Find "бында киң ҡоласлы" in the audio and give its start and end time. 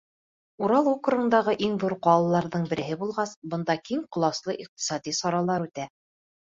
3.55-4.61